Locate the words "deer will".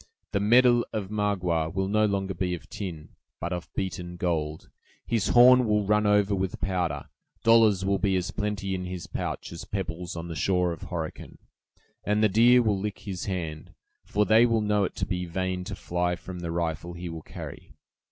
12.29-12.79